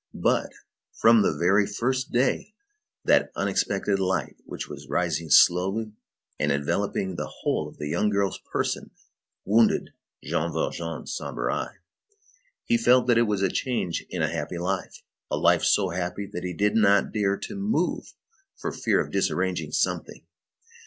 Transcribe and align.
But, 0.17 0.49
from 0.99 1.21
the 1.21 1.31
very 1.37 1.67
first 1.67 2.11
day, 2.11 2.55
that 3.05 3.29
unexpected 3.35 3.99
light 3.99 4.35
which 4.45 4.67
was 4.67 4.89
rising 4.89 5.29
slowly 5.29 5.93
and 6.39 6.51
enveloping 6.51 7.13
the 7.17 7.27
whole 7.41 7.67
of 7.69 7.77
the 7.77 7.87
young 7.89 8.09
girl's 8.09 8.39
person, 8.39 8.89
wounded 9.45 9.91
Jean 10.23 10.51
Valjean's 10.53 11.13
sombre 11.13 11.53
eye. 11.53 11.75
He 12.65 12.77
felt 12.79 13.05
that 13.05 13.19
it 13.19 13.27
was 13.29 13.43
a 13.43 13.49
change 13.51 14.03
in 14.09 14.23
a 14.23 14.27
happy 14.33 14.57
life, 14.57 15.03
a 15.29 15.37
life 15.37 15.63
so 15.63 15.89
happy 15.89 16.25
that 16.33 16.43
he 16.43 16.55
did 16.55 16.75
not 16.75 17.11
dare 17.13 17.37
to 17.37 17.55
move 17.55 18.15
for 18.57 18.71
fear 18.71 19.01
of 19.01 19.11
disarranging 19.11 19.71
something. 19.71 20.25